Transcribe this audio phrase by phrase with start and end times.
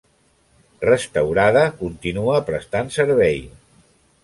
[0.87, 3.41] Restaurada, contínua prestant servei.